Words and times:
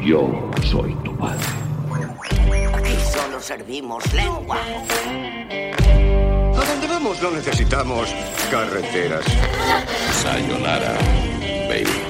Yo 0.00 0.50
soy 0.64 0.94
tu 1.04 1.16
padre. 1.16 1.38
Aquí 2.74 2.96
solo 3.12 3.40
servimos 3.40 4.12
lengua. 4.12 4.58
A 6.56 6.64
donde 6.64 6.86
vamos 6.88 7.22
no 7.22 7.30
necesitamos 7.30 8.14
carreteras. 8.50 9.24
Sayonara, 10.22 10.96
baby. 11.68 12.01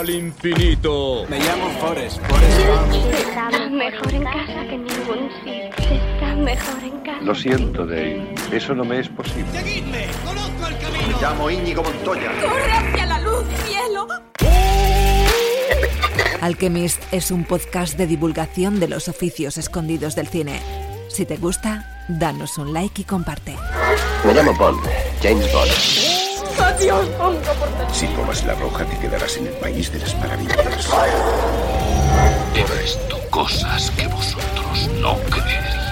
Al 0.00 0.08
infinito. 0.08 1.26
Me 1.28 1.38
llamo 1.38 1.68
Forrest, 1.78 2.18
Forrest 2.26 2.58
Gump. 2.66 2.90
Está 3.12 3.50
mejor 3.68 4.14
en 4.14 4.24
casa 4.24 4.66
que 4.66 4.76
en 4.76 4.84
ningún 4.84 5.28
sitio. 5.44 5.68
Está 5.78 6.34
mejor 6.36 6.82
en 6.84 7.00
casa. 7.00 7.20
Lo 7.20 7.34
siento, 7.34 7.84
Dave. 7.84 8.34
Eso 8.50 8.74
no 8.74 8.82
me 8.82 9.00
es 9.00 9.10
posible. 9.10 9.52
¡Seguidme! 9.52 10.06
¡Conozco 10.24 10.68
el 10.68 10.78
camino! 10.78 11.06
Me 11.06 11.12
llamo 11.20 11.50
Íñigo 11.50 11.82
Montoya. 11.82 12.32
¡Corre 12.40 12.72
hacia 12.72 13.04
la 13.04 13.20
luz, 13.20 13.44
cielo! 13.66 14.06
Alchemist 16.40 17.02
es 17.12 17.30
un 17.30 17.44
podcast 17.44 17.98
de 17.98 18.06
divulgación 18.06 18.80
de 18.80 18.88
los 18.88 19.06
oficios 19.06 19.58
escondidos 19.58 20.16
del 20.16 20.28
cine. 20.28 20.62
Si 21.10 21.26
te 21.26 21.36
gusta, 21.36 22.06
danos 22.08 22.56
un 22.56 22.72
like 22.72 23.02
y 23.02 23.04
comparte. 23.04 23.54
Me 24.24 24.32
llamo 24.32 24.54
Bond. 24.54 24.80
James 25.20 25.52
Bond. 25.52 26.29
¡Adiós, 26.80 27.08
Pongo, 27.18 27.38
por 27.38 27.94
Si 27.94 28.06
tomas 28.06 28.42
la 28.46 28.54
roja 28.54 28.86
te 28.86 28.98
quedarás 28.98 29.36
en 29.36 29.48
el 29.48 29.52
país 29.52 29.92
de 29.92 29.98
las 29.98 30.16
maravillas. 30.18 30.88
He 32.54 32.80
visto 32.82 33.18
cosas 33.28 33.90
que 33.90 34.06
vosotros 34.06 34.88
no 34.98 35.14
creeríais. 35.28 35.89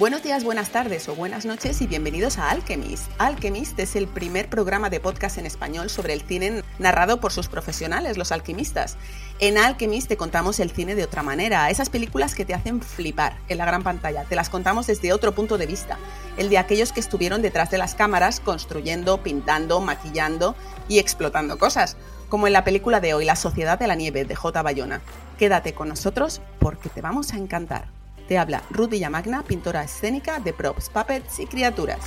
Buenos 0.00 0.22
días, 0.22 0.44
buenas 0.44 0.70
tardes 0.70 1.10
o 1.10 1.14
buenas 1.14 1.44
noches 1.44 1.82
y 1.82 1.86
bienvenidos 1.86 2.38
a 2.38 2.48
Alchemist. 2.48 3.10
Alchemist 3.18 3.78
es 3.78 3.96
el 3.96 4.08
primer 4.08 4.48
programa 4.48 4.88
de 4.88 4.98
podcast 4.98 5.36
en 5.36 5.44
español 5.44 5.90
sobre 5.90 6.14
el 6.14 6.22
cine 6.22 6.62
narrado 6.78 7.20
por 7.20 7.32
sus 7.32 7.48
profesionales, 7.48 8.16
los 8.16 8.32
alquimistas. 8.32 8.96
En 9.40 9.58
Alchemist 9.58 10.08
te 10.08 10.16
contamos 10.16 10.58
el 10.58 10.70
cine 10.70 10.94
de 10.94 11.04
otra 11.04 11.22
manera, 11.22 11.68
esas 11.68 11.90
películas 11.90 12.34
que 12.34 12.46
te 12.46 12.54
hacen 12.54 12.80
flipar 12.80 13.36
en 13.48 13.58
la 13.58 13.66
gran 13.66 13.82
pantalla. 13.82 14.24
Te 14.24 14.36
las 14.36 14.48
contamos 14.48 14.86
desde 14.86 15.12
otro 15.12 15.34
punto 15.34 15.58
de 15.58 15.66
vista, 15.66 15.98
el 16.38 16.48
de 16.48 16.56
aquellos 16.56 16.92
que 16.92 17.00
estuvieron 17.00 17.42
detrás 17.42 17.70
de 17.70 17.76
las 17.76 17.94
cámaras 17.94 18.40
construyendo, 18.40 19.22
pintando, 19.22 19.82
maquillando 19.82 20.56
y 20.88 20.98
explotando 20.98 21.58
cosas, 21.58 21.98
como 22.30 22.46
en 22.46 22.54
la 22.54 22.64
película 22.64 23.00
de 23.00 23.12
hoy, 23.12 23.26
La 23.26 23.36
Sociedad 23.36 23.78
de 23.78 23.86
la 23.86 23.96
Nieve 23.96 24.24
de 24.24 24.34
J. 24.34 24.62
Bayona. 24.62 25.02
Quédate 25.38 25.74
con 25.74 25.90
nosotros 25.90 26.40
porque 26.58 26.88
te 26.88 27.02
vamos 27.02 27.34
a 27.34 27.36
encantar. 27.36 27.99
Te 28.30 28.38
habla 28.38 28.62
Ruth 28.70 28.90
Villamagna, 28.90 29.42
pintora 29.42 29.82
escénica 29.82 30.38
de 30.38 30.52
props, 30.52 30.88
puppets 30.88 31.40
y 31.40 31.46
criaturas. 31.46 31.98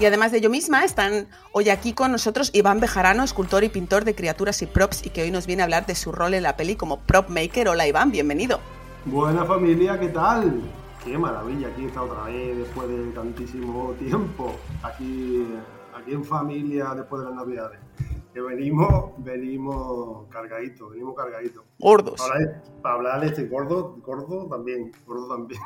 Y 0.00 0.06
además 0.06 0.32
de 0.32 0.40
yo 0.40 0.50
misma, 0.50 0.82
están 0.82 1.28
hoy 1.52 1.70
aquí 1.70 1.92
con 1.92 2.10
nosotros 2.10 2.50
Iván 2.52 2.80
Bejarano, 2.80 3.22
escultor 3.22 3.62
y 3.62 3.68
pintor 3.68 4.04
de 4.04 4.16
criaturas 4.16 4.60
y 4.62 4.66
props, 4.66 5.06
y 5.06 5.10
que 5.10 5.22
hoy 5.22 5.30
nos 5.30 5.46
viene 5.46 5.62
a 5.62 5.66
hablar 5.66 5.86
de 5.86 5.94
su 5.94 6.10
rol 6.10 6.34
en 6.34 6.42
la 6.42 6.56
peli 6.56 6.74
como 6.74 6.98
prop 6.98 7.28
maker. 7.28 7.68
Hola 7.68 7.86
Iván, 7.86 8.10
bienvenido. 8.10 8.58
Buena 9.04 9.44
familia, 9.44 10.00
¿qué 10.00 10.08
tal? 10.08 10.60
Qué 11.04 11.16
maravilla, 11.16 11.68
aquí 11.68 11.84
está 11.84 12.02
otra 12.02 12.24
vez 12.24 12.58
después 12.58 12.88
de 12.88 13.12
tantísimo 13.12 13.92
tiempo, 14.00 14.56
aquí, 14.82 15.46
aquí 15.96 16.10
en 16.12 16.24
familia 16.24 16.92
después 16.96 17.22
de 17.22 17.28
las 17.28 17.36
navidades. 17.36 17.78
Que 18.32 18.40
venimos, 18.40 19.12
venimos 19.18 20.28
cargaditos, 20.28 20.90
venimos 20.90 21.14
cargaditos. 21.16 21.64
Gordos. 21.78 22.20
Para 22.20 22.34
hablar, 22.34 22.62
para 22.82 22.94
hablar 22.94 23.20
de 23.20 23.26
este 23.26 23.46
gordo, 23.46 23.96
gordo 24.04 24.46
también, 24.48 24.92
gordo 25.06 25.28
también. 25.28 25.60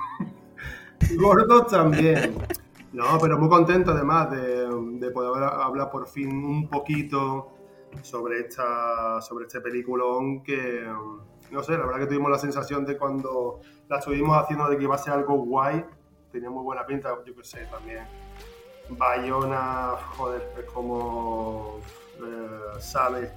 gordo 1.19 1.66
también. 1.66 2.34
No, 2.92 3.19
pero 3.20 3.38
muy 3.38 3.48
contento 3.48 3.91
además 3.91 4.30
de, 4.30 4.69
de 4.98 5.10
poder 5.10 5.42
hablar 5.42 5.91
por 5.91 6.06
fin 6.06 6.32
un 6.32 6.69
poquito 6.69 7.50
sobre 8.03 8.41
esta 8.41 9.20
sobre 9.20 9.47
este 9.47 9.60
peliculón 9.60 10.42
que 10.42 10.84
no 11.50 11.62
sé, 11.62 11.72
la 11.72 11.86
verdad 11.86 12.00
que 12.00 12.06
tuvimos 12.06 12.30
la 12.30 12.38
sensación 12.38 12.84
de 12.84 12.98
cuando 12.98 13.60
la 13.88 13.98
estuvimos 13.98 14.36
haciendo 14.36 14.69
de 14.69 14.76
que 14.76 14.84
iba 14.84 14.94
a 14.94 14.98
ser 14.98 15.12
algo 15.12 15.36
guay, 15.36 15.84
tenía 16.32 16.50
muy 16.50 16.64
buena 16.64 16.84
pinta, 16.84 17.16
yo 17.24 17.34
qué 17.34 17.44
sé, 17.44 17.66
también. 17.66 18.04
Bayona, 18.91 19.92
joder, 20.16 20.53
es 20.58 20.64
como 20.64 21.73
sabe 22.84 23.31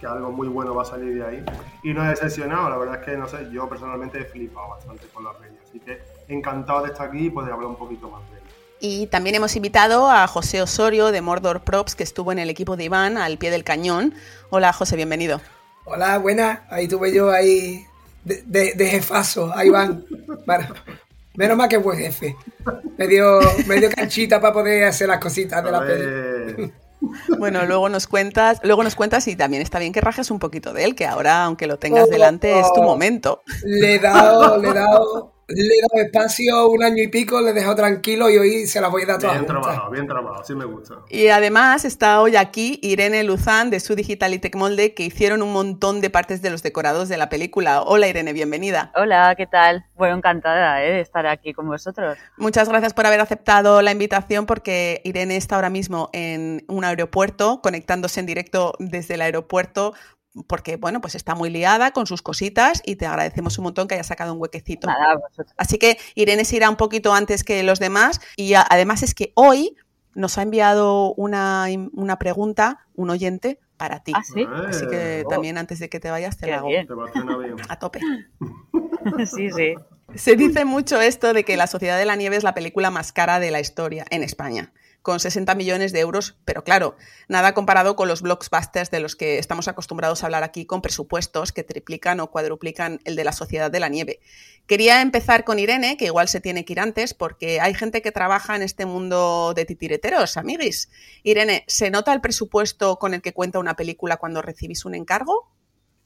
que 0.00 0.06
algo 0.06 0.32
muy 0.32 0.48
bueno 0.48 0.74
va 0.74 0.82
a 0.82 0.86
salir 0.86 1.14
de 1.14 1.24
ahí. 1.24 1.44
Y 1.82 1.92
no 1.92 2.04
he 2.04 2.08
decepcionado, 2.08 2.70
la 2.70 2.76
verdad 2.76 3.00
es 3.00 3.04
que, 3.04 3.16
no 3.16 3.28
sé, 3.28 3.48
yo 3.52 3.68
personalmente 3.68 4.20
he 4.20 4.24
flipado 4.24 4.70
bastante 4.70 5.06
con 5.08 5.24
la 5.24 5.32
peli, 5.32 5.56
así 5.68 5.78
que 5.80 6.00
encantado 6.28 6.82
de 6.82 6.92
estar 6.92 7.08
aquí 7.08 7.26
y 7.26 7.30
poder 7.30 7.52
hablar 7.52 7.68
un 7.68 7.76
poquito 7.76 8.08
más 8.08 8.22
de 8.30 8.38
ella. 8.38 8.46
Y 8.80 9.06
también 9.06 9.36
hemos 9.36 9.54
invitado 9.54 10.10
a 10.10 10.26
José 10.26 10.60
Osorio 10.60 11.12
de 11.12 11.20
Mordor 11.20 11.60
Props, 11.60 11.94
que 11.94 12.02
estuvo 12.02 12.32
en 12.32 12.40
el 12.40 12.50
equipo 12.50 12.76
de 12.76 12.84
Iván 12.84 13.16
al 13.16 13.38
pie 13.38 13.52
del 13.52 13.62
cañón. 13.62 14.12
Hola 14.50 14.72
José, 14.72 14.96
bienvenido. 14.96 15.40
Hola, 15.84 16.18
buenas. 16.18 16.60
Ahí 16.68 16.88
tuve 16.88 17.14
yo 17.14 17.30
ahí 17.30 17.86
de, 18.24 18.42
de, 18.44 18.72
de 18.74 18.86
jefazo. 18.86 19.52
Van. 19.70 20.04
Bueno, 20.44 20.66
menos 21.36 21.56
mal 21.56 21.68
que 21.68 21.76
buen 21.76 21.96
jefe. 21.96 22.34
Me 22.98 23.06
dio, 23.06 23.40
me 23.68 23.76
dio 23.76 23.88
canchita 23.88 24.40
para 24.40 24.52
poder 24.52 24.84
hacer 24.84 25.06
las 25.06 25.20
cositas 25.20 25.62
de 25.62 25.70
la 25.70 25.80
peli. 25.80 26.72
Bueno, 27.38 27.64
luego 27.66 27.88
nos 27.88 28.06
cuentas, 28.06 28.60
luego 28.62 28.82
nos 28.84 28.94
cuentas 28.94 29.26
y 29.28 29.36
también 29.36 29.62
está 29.62 29.78
bien 29.78 29.92
que 29.92 30.00
rajes 30.00 30.30
un 30.30 30.38
poquito 30.38 30.72
de 30.72 30.84
él, 30.84 30.94
que 30.94 31.06
ahora, 31.06 31.44
aunque 31.44 31.66
lo 31.66 31.78
tengas 31.78 32.08
delante, 32.08 32.60
es 32.60 32.72
tu 32.72 32.82
momento. 32.82 33.42
Le 33.64 33.96
he 33.96 33.98
dado, 33.98 34.58
le 34.58 34.68
he 34.68 34.72
dado, 34.74 35.31
le 35.48 35.74
he 35.74 35.80
dado 35.80 36.04
espacio 36.04 36.68
un 36.68 36.82
año 36.82 37.02
y 37.02 37.08
pico, 37.08 37.40
le 37.40 37.50
he 37.50 37.52
dejado 37.52 37.76
tranquilo 37.76 38.30
y 38.30 38.38
hoy 38.38 38.66
se 38.66 38.80
las 38.80 38.90
voy 38.90 39.02
a 39.02 39.06
dar 39.06 39.18
todas 39.18 39.34
Bien 39.34 39.46
juntas. 39.46 39.62
trabajado, 39.62 39.90
bien 39.90 40.06
trabajado, 40.06 40.44
sí 40.44 40.54
me 40.54 40.64
gusta. 40.64 40.94
Y 41.08 41.28
además 41.28 41.84
está 41.84 42.20
hoy 42.20 42.36
aquí 42.36 42.78
Irene 42.82 43.22
Luzán 43.24 43.70
de 43.70 43.80
su 43.80 43.94
Digital 43.94 44.34
y 44.34 44.38
Tecmolde, 44.38 44.94
que 44.94 45.04
hicieron 45.04 45.42
un 45.42 45.52
montón 45.52 46.00
de 46.00 46.10
partes 46.10 46.42
de 46.42 46.50
los 46.50 46.62
decorados 46.62 47.08
de 47.08 47.16
la 47.16 47.28
película. 47.28 47.82
Hola 47.82 48.08
Irene, 48.08 48.32
bienvenida. 48.32 48.92
Hola, 48.94 49.34
¿qué 49.36 49.46
tal? 49.46 49.84
Bueno, 49.94 50.16
encantada 50.16 50.84
¿eh? 50.84 50.92
de 50.92 51.00
estar 51.00 51.26
aquí 51.26 51.52
con 51.52 51.66
vosotros. 51.68 52.18
Muchas 52.36 52.68
gracias 52.68 52.94
por 52.94 53.06
haber 53.06 53.20
aceptado 53.20 53.82
la 53.82 53.92
invitación 53.92 54.46
porque 54.46 55.00
Irene 55.04 55.36
está 55.36 55.56
ahora 55.56 55.70
mismo 55.70 56.08
en 56.12 56.64
un 56.68 56.84
aeropuerto, 56.84 57.60
conectándose 57.62 58.20
en 58.20 58.26
directo 58.26 58.74
desde 58.78 59.14
el 59.14 59.22
aeropuerto 59.22 59.94
porque, 60.46 60.76
bueno, 60.76 61.00
pues 61.00 61.14
está 61.14 61.34
muy 61.34 61.50
liada 61.50 61.90
con 61.92 62.06
sus 62.06 62.22
cositas 62.22 62.82
y 62.86 62.96
te 62.96 63.06
agradecemos 63.06 63.58
un 63.58 63.64
montón 63.64 63.86
que 63.88 63.94
haya 63.94 64.04
sacado 64.04 64.32
un 64.32 64.40
huequecito. 64.40 64.86
Nada. 64.86 65.20
Así 65.56 65.78
que 65.78 65.98
Irene 66.14 66.44
se 66.44 66.56
irá 66.56 66.70
un 66.70 66.76
poquito 66.76 67.12
antes 67.12 67.44
que 67.44 67.62
los 67.62 67.78
demás 67.78 68.20
y 68.36 68.54
a- 68.54 68.66
además 68.68 69.02
es 69.02 69.14
que 69.14 69.32
hoy 69.34 69.76
nos 70.14 70.38
ha 70.38 70.42
enviado 70.42 71.14
una, 71.14 71.66
una 71.92 72.18
pregunta 72.18 72.86
un 72.94 73.10
oyente 73.10 73.58
para 73.76 74.02
ti. 74.02 74.12
¿Ah, 74.14 74.22
sí? 74.22 74.46
Así 74.68 74.86
que 74.86 75.22
Oh. 75.26 75.28
también 75.28 75.58
antes 75.58 75.78
de 75.80 75.88
que 75.88 75.98
te 76.00 76.10
vayas 76.10 76.36
te 76.36 76.46
Qué 76.46 76.52
la 76.52 76.58
hago 76.58 76.68
bien. 76.68 76.86
a 77.68 77.78
tope. 77.78 78.00
sí, 79.26 79.50
sí. 79.50 79.74
Se 80.14 80.36
dice 80.36 80.64
mucho 80.64 81.00
esto 81.00 81.32
de 81.32 81.44
que 81.44 81.56
La 81.56 81.66
Sociedad 81.66 81.98
de 81.98 82.04
la 82.04 82.16
Nieve 82.16 82.36
es 82.36 82.44
la 82.44 82.54
película 82.54 82.90
más 82.90 83.12
cara 83.12 83.40
de 83.40 83.50
la 83.50 83.60
historia 83.60 84.04
en 84.10 84.22
España, 84.22 84.72
con 85.02 85.20
60 85.20 85.54
millones 85.56 85.92
de 85.92 86.00
euros, 86.00 86.36
pero 86.44 86.64
claro, 86.64 86.96
nada 87.28 87.54
comparado 87.54 87.96
con 87.96 88.08
los 88.08 88.22
blockbusters 88.22 88.90
de 88.90 89.00
los 89.00 89.16
que 89.16 89.38
estamos 89.38 89.68
acostumbrados 89.68 90.22
a 90.22 90.26
hablar 90.26 90.44
aquí 90.44 90.64
con 90.64 90.80
presupuestos 90.80 91.52
que 91.52 91.64
triplican 91.64 92.20
o 92.20 92.30
cuadruplican 92.30 93.00
el 93.04 93.16
de 93.16 93.24
La 93.24 93.32
Sociedad 93.32 93.70
de 93.70 93.80
la 93.80 93.88
Nieve. 93.88 94.20
Quería 94.66 95.02
empezar 95.02 95.44
con 95.44 95.58
Irene, 95.58 95.96
que 95.96 96.06
igual 96.06 96.28
se 96.28 96.40
tiene 96.40 96.64
que 96.64 96.74
ir 96.74 96.80
antes, 96.80 97.14
porque 97.14 97.60
hay 97.60 97.74
gente 97.74 98.00
que 98.00 98.12
trabaja 98.12 98.54
en 98.54 98.62
este 98.62 98.86
mundo 98.86 99.52
de 99.54 99.64
titireteros, 99.64 100.36
amiguis. 100.36 100.88
Irene, 101.24 101.64
¿se 101.66 101.90
nota 101.90 102.12
el 102.12 102.20
presupuesto 102.20 102.98
con 102.98 103.12
el 103.12 103.22
que 103.22 103.32
cuenta 103.32 103.58
una 103.58 103.74
película 103.74 104.16
cuando 104.16 104.40
recibís 104.40 104.84
un 104.84 104.94
encargo? 104.94 105.50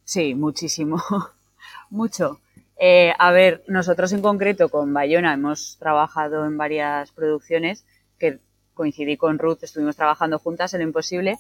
Sí, 0.05 0.35
muchísimo. 0.35 1.03
Mucho. 1.91 2.41
Eh, 2.79 3.13
a 3.19 3.31
ver, 3.33 3.65
nosotros 3.69 4.13
en 4.13 4.23
concreto 4.23 4.69
con 4.69 4.93
Bayona 4.93 5.33
hemos 5.33 5.77
trabajado 5.79 6.45
en 6.45 6.59
varias 6.59 7.11
producciones 7.13 7.85
que 8.19 8.41
coincidí 8.77 9.17
con 9.17 9.41
Ruth, 9.41 9.63
estuvimos 9.63 9.97
trabajando 9.97 10.39
juntas 10.39 10.73
en 10.75 10.81
lo 10.81 10.87
imposible 10.87 11.37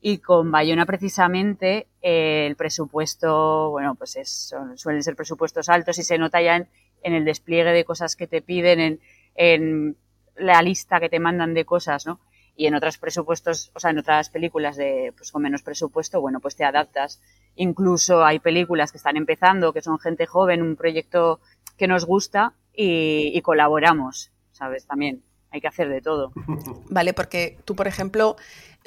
Y 0.00 0.18
con 0.18 0.50
Bayona 0.50 0.86
precisamente 0.86 1.86
eh, 2.02 2.46
el 2.46 2.56
presupuesto, 2.56 3.70
bueno, 3.70 3.94
pues 3.94 4.16
es, 4.16 4.54
suelen 4.74 5.02
ser 5.04 5.14
presupuestos 5.14 5.68
altos 5.68 5.98
y 5.98 6.02
se 6.02 6.18
nota 6.18 6.40
ya 6.40 6.56
en, 6.56 6.66
el 7.02 7.24
despliegue 7.24 7.70
de 7.70 7.84
cosas 7.84 8.16
que 8.16 8.26
te 8.26 8.42
piden, 8.42 9.00
en, 9.36 9.96
la 10.36 10.62
lista 10.62 11.00
que 11.00 11.10
te 11.10 11.20
mandan 11.20 11.52
de 11.52 11.66
cosas, 11.66 12.06
¿no? 12.06 12.18
y 12.56 12.66
en 12.66 12.74
otros 12.74 12.98
presupuestos, 12.98 13.70
o 13.74 13.80
sea, 13.80 13.90
en 13.90 13.98
otras 13.98 14.28
películas 14.28 14.76
de, 14.76 15.12
pues 15.16 15.32
con 15.32 15.42
menos 15.42 15.62
presupuesto, 15.62 16.20
bueno, 16.20 16.40
pues 16.40 16.56
te 16.56 16.64
adaptas. 16.64 17.22
Incluso 17.56 18.22
hay 18.22 18.38
películas 18.38 18.90
que 18.92 18.98
están 18.98 19.16
empezando, 19.16 19.72
que 19.72 19.80
son 19.80 19.98
gente 19.98 20.26
joven, 20.26 20.60
un 20.60 20.76
proyecto 20.76 21.40
que 21.78 21.86
nos 21.86 22.04
gusta 22.04 22.52
y, 22.74 23.40
colaboramos, 23.40 24.30
¿sabes? 24.52 24.86
También 24.86 25.22
hay 25.50 25.60
que 25.60 25.68
hacer 25.68 25.88
de 25.88 26.00
todo. 26.00 26.32
Vale, 26.88 27.12
porque 27.12 27.58
tú, 27.64 27.74
por 27.74 27.88
ejemplo, 27.88 28.36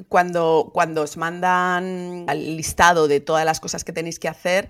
cuando, 0.08 0.72
cuando 0.74 1.04
os 1.04 1.18
mandan 1.18 2.26
al 2.28 2.58
listado 2.58 3.08
de 3.08 3.20
todas 3.20 3.46
las 3.46 3.60
cosas 3.60 3.84
que 3.84 3.94
tenéis 3.94 4.20
que 4.20 4.28
hacer, 4.28 4.70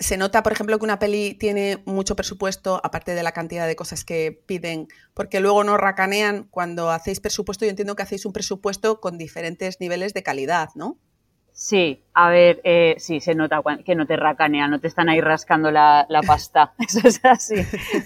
se 0.00 0.16
nota, 0.16 0.42
por 0.42 0.52
ejemplo, 0.52 0.78
que 0.78 0.84
una 0.84 0.98
peli 0.98 1.34
tiene 1.34 1.82
mucho 1.84 2.16
presupuesto, 2.16 2.80
aparte 2.82 3.14
de 3.14 3.22
la 3.22 3.32
cantidad 3.32 3.66
de 3.66 3.76
cosas 3.76 4.04
que 4.04 4.42
piden, 4.46 4.88
porque 5.14 5.40
luego 5.40 5.62
no 5.64 5.76
racanean 5.76 6.44
cuando 6.50 6.90
hacéis 6.90 7.20
presupuesto. 7.20 7.64
Yo 7.64 7.70
entiendo 7.70 7.94
que 7.94 8.02
hacéis 8.02 8.26
un 8.26 8.32
presupuesto 8.32 9.00
con 9.00 9.18
diferentes 9.18 9.80
niveles 9.80 10.14
de 10.14 10.22
calidad, 10.22 10.70
¿no? 10.74 10.98
Sí, 11.60 12.00
a 12.14 12.30
ver, 12.30 12.60
eh, 12.62 12.94
sí, 12.98 13.18
se 13.18 13.34
nota 13.34 13.60
que 13.84 13.96
no 13.96 14.06
te 14.06 14.14
racanean, 14.14 14.70
no 14.70 14.78
te 14.78 14.86
están 14.86 15.08
ahí 15.08 15.20
rascando 15.20 15.72
la, 15.72 16.06
pasta, 16.24 16.72
eso 16.78 17.00
es 17.02 17.20
así. 17.24 17.56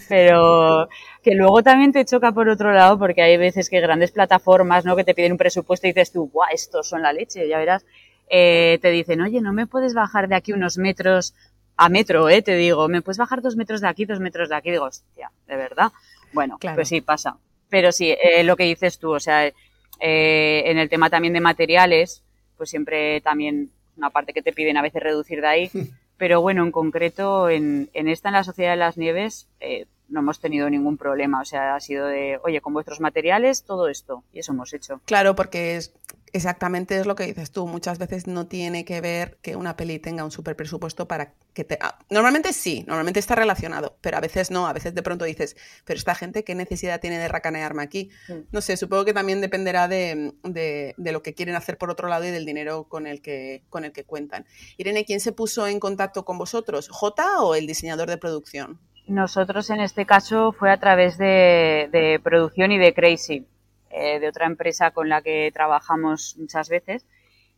Pero 0.08 0.88
que 1.22 1.34
luego 1.34 1.62
también 1.62 1.92
te 1.92 2.06
choca 2.06 2.32
por 2.32 2.48
otro 2.48 2.72
lado, 2.72 2.98
porque 2.98 3.20
hay 3.20 3.36
veces 3.36 3.68
que 3.68 3.82
grandes 3.82 4.10
plataformas, 4.10 4.86
¿no? 4.86 4.96
Que 4.96 5.04
te 5.04 5.12
piden 5.12 5.32
un 5.32 5.38
presupuesto 5.38 5.86
y 5.86 5.90
dices 5.90 6.12
tú, 6.12 6.30
guau, 6.32 6.48
estos 6.50 6.88
son 6.88 7.02
la 7.02 7.12
leche, 7.12 7.46
ya 7.46 7.58
verás. 7.58 7.84
Eh, 8.30 8.78
te 8.80 8.90
dicen, 8.90 9.20
oye, 9.20 9.42
no 9.42 9.52
me 9.52 9.66
puedes 9.66 9.92
bajar 9.92 10.28
de 10.28 10.36
aquí 10.36 10.54
unos 10.54 10.78
metros 10.78 11.34
a 11.76 11.90
metro, 11.90 12.30
eh, 12.30 12.40
te 12.40 12.56
digo, 12.56 12.88
me 12.88 13.02
puedes 13.02 13.18
bajar 13.18 13.42
dos 13.42 13.56
metros 13.56 13.82
de 13.82 13.88
aquí, 13.88 14.06
dos 14.06 14.18
metros 14.18 14.48
de 14.48 14.56
aquí, 14.56 14.70
digo, 14.70 14.86
hostia, 14.86 15.30
de 15.46 15.56
verdad. 15.56 15.92
Bueno, 16.32 16.58
pues 16.74 16.88
sí, 16.88 17.02
pasa. 17.02 17.36
Pero 17.68 17.92
sí, 17.92 18.16
eh, 18.18 18.44
lo 18.44 18.56
que 18.56 18.64
dices 18.64 18.98
tú, 18.98 19.12
o 19.12 19.20
sea, 19.20 19.46
eh, 19.46 19.52
en 20.00 20.78
el 20.78 20.88
tema 20.88 21.10
también 21.10 21.34
de 21.34 21.40
materiales, 21.40 22.22
pues 22.62 22.70
siempre 22.70 23.20
también 23.22 23.72
una 23.96 24.10
parte 24.10 24.32
que 24.32 24.40
te 24.40 24.52
piden 24.52 24.76
a 24.76 24.82
veces 24.82 25.02
reducir 25.02 25.40
de 25.40 25.48
ahí. 25.48 25.70
Pero 26.16 26.40
bueno, 26.40 26.62
en 26.62 26.70
concreto, 26.70 27.48
en, 27.48 27.90
en 27.92 28.06
esta, 28.06 28.28
en 28.28 28.34
la 28.34 28.44
Sociedad 28.44 28.70
de 28.70 28.76
las 28.76 28.96
Nieves, 28.96 29.48
eh, 29.58 29.86
no 30.08 30.20
hemos 30.20 30.38
tenido 30.38 30.70
ningún 30.70 30.96
problema. 30.96 31.40
O 31.40 31.44
sea, 31.44 31.74
ha 31.74 31.80
sido 31.80 32.06
de, 32.06 32.38
oye, 32.44 32.60
con 32.60 32.72
vuestros 32.72 33.00
materiales, 33.00 33.64
todo 33.64 33.88
esto. 33.88 34.22
Y 34.32 34.38
eso 34.38 34.52
hemos 34.52 34.72
hecho. 34.72 35.00
Claro, 35.06 35.34
porque 35.34 35.74
es, 35.74 35.92
exactamente 36.32 36.98
es 36.98 37.06
lo 37.06 37.14
que 37.14 37.24
dices 37.24 37.50
tú. 37.50 37.66
Muchas 37.66 37.98
veces 37.98 38.26
no 38.26 38.46
tiene 38.46 38.84
que 38.84 39.00
ver 39.00 39.38
que 39.42 39.56
una 39.56 39.76
peli 39.76 39.98
tenga 39.98 40.24
un 40.24 40.30
super 40.30 40.56
presupuesto 40.56 41.06
para 41.06 41.34
que 41.54 41.64
te. 41.64 41.78
Ah, 41.80 41.98
normalmente 42.10 42.52
sí, 42.52 42.84
normalmente 42.86 43.20
está 43.20 43.34
relacionado, 43.34 43.96
pero 44.00 44.16
a 44.16 44.20
veces 44.20 44.50
no. 44.50 44.66
A 44.66 44.72
veces 44.72 44.94
de 44.94 45.02
pronto 45.02 45.24
dices, 45.24 45.56
pero 45.84 45.98
esta 45.98 46.14
gente, 46.14 46.44
¿qué 46.44 46.54
necesidad 46.54 47.00
tiene 47.00 47.18
de 47.18 47.28
racanearme 47.28 47.82
aquí? 47.82 48.10
No 48.50 48.60
sé, 48.60 48.76
supongo 48.76 49.04
que 49.04 49.12
también 49.12 49.40
dependerá 49.40 49.88
de, 49.88 50.32
de, 50.42 50.94
de, 50.96 51.12
lo 51.12 51.22
que 51.22 51.34
quieren 51.34 51.54
hacer 51.54 51.78
por 51.78 51.90
otro 51.90 52.08
lado 52.08 52.24
y 52.24 52.30
del 52.30 52.46
dinero 52.46 52.84
con 52.84 53.06
el, 53.06 53.20
que, 53.20 53.62
con 53.68 53.84
el 53.84 53.92
que 53.92 54.04
cuentan. 54.04 54.46
Irene, 54.76 55.04
¿quién 55.04 55.20
se 55.20 55.32
puso 55.32 55.66
en 55.66 55.80
contacto 55.80 56.24
con 56.24 56.38
vosotros? 56.38 56.88
¿J 56.88 57.42
o 57.42 57.54
el 57.54 57.66
diseñador 57.66 58.08
de 58.08 58.18
producción? 58.18 58.80
Nosotros 59.06 59.68
en 59.70 59.80
este 59.80 60.06
caso 60.06 60.52
fue 60.52 60.70
a 60.70 60.78
través 60.78 61.18
de, 61.18 62.20
producción 62.22 62.72
y 62.72 62.78
de 62.78 62.94
Crazy, 62.94 63.46
eh, 63.92 64.20
de 64.20 64.28
otra 64.28 64.46
empresa 64.46 64.90
con 64.90 65.08
la 65.08 65.22
que 65.22 65.50
trabajamos 65.52 66.36
muchas 66.38 66.68
veces. 66.68 67.06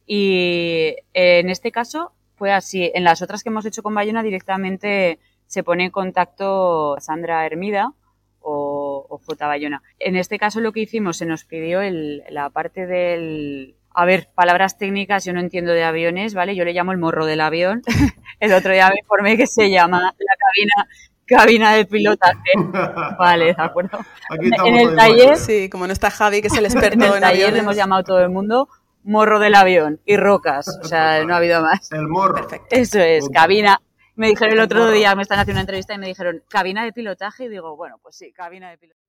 Y 0.06 0.96
eh, 1.14 1.40
en 1.40 1.50
este 1.50 1.72
caso 1.72 2.12
fue 2.36 2.52
así. 2.52 2.90
En 2.94 3.04
las 3.04 3.22
otras 3.22 3.42
que 3.42 3.48
hemos 3.48 3.66
hecho 3.66 3.82
con 3.82 3.94
Bayona 3.94 4.22
directamente 4.22 5.18
se 5.46 5.62
pone 5.62 5.84
en 5.84 5.90
contacto 5.90 6.96
Sandra 7.00 7.46
Hermida 7.46 7.92
o, 8.40 9.06
o 9.08 9.18
J. 9.18 9.46
Bayona. 9.46 9.82
En 9.98 10.16
este 10.16 10.38
caso 10.38 10.60
lo 10.60 10.72
que 10.72 10.80
hicimos, 10.80 11.16
se 11.16 11.26
nos 11.26 11.44
pidió 11.44 11.80
la 12.30 12.50
parte 12.50 12.86
del... 12.86 13.76
A 13.96 14.04
ver, 14.04 14.28
palabras 14.34 14.76
técnicas, 14.76 15.24
yo 15.24 15.32
no 15.32 15.38
entiendo 15.38 15.70
de 15.70 15.84
aviones, 15.84 16.34
¿vale? 16.34 16.56
Yo 16.56 16.64
le 16.64 16.72
llamo 16.72 16.90
el 16.90 16.98
morro 16.98 17.26
del 17.26 17.40
avión. 17.40 17.82
el 18.40 18.52
otro 18.52 18.72
día 18.72 18.88
me 18.88 18.98
informé 18.98 19.36
que 19.36 19.46
se 19.46 19.70
llama 19.70 20.00
la 20.00 20.36
cabina 20.36 20.88
cabina 21.26 21.74
de 21.74 21.84
pilotaje. 21.84 22.52
Vale, 23.18 23.46
de 23.46 23.54
acuerdo. 23.58 23.98
en 24.40 24.76
el 24.76 24.96
taller, 24.96 25.36
sí, 25.36 25.68
como 25.68 25.86
no 25.86 25.92
está 25.92 26.10
Javi, 26.10 26.40
que 26.40 26.48
es 26.48 26.56
el 26.56 26.64
experto 26.64 27.04
en 27.04 27.12
el 27.12 27.20
taller, 27.20 27.52
le 27.52 27.60
hemos 27.60 27.76
llamado 27.76 28.02
todo 28.04 28.20
el 28.20 28.30
mundo 28.30 28.68
morro 29.04 29.38
del 29.38 29.54
avión 29.54 30.00
y 30.04 30.16
rocas. 30.16 30.66
O 30.82 30.88
sea, 30.88 31.24
no 31.24 31.34
ha 31.34 31.36
habido 31.36 31.62
más. 31.62 31.92
El 31.92 32.08
morro. 32.08 32.34
Perfecto. 32.34 32.66
Eso 32.70 32.98
es, 32.98 33.28
cabina. 33.28 33.80
Me 34.16 34.28
dijeron 34.28 34.54
el 34.54 34.60
otro 34.60 34.90
día, 34.90 35.14
me 35.14 35.22
están 35.22 35.38
haciendo 35.38 35.58
una 35.58 35.62
entrevista 35.62 35.94
y 35.94 35.98
me 35.98 36.06
dijeron, 36.06 36.42
cabina 36.48 36.84
de 36.84 36.92
pilotaje. 36.92 37.44
Y 37.44 37.48
digo, 37.48 37.76
bueno, 37.76 37.98
pues 38.02 38.16
sí, 38.16 38.32
cabina 38.32 38.70
de 38.70 38.78
pilotaje. 38.78 39.04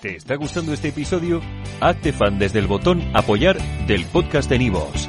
¿Te 0.00 0.16
está 0.16 0.36
gustando 0.36 0.72
este 0.72 0.88
episodio? 0.88 1.40
Hazte 1.80 2.12
fan 2.12 2.38
desde 2.38 2.58
el 2.58 2.66
botón 2.66 3.02
apoyar 3.14 3.56
del 3.86 4.04
podcast 4.06 4.50
de 4.50 4.58
Nivos. 4.58 5.08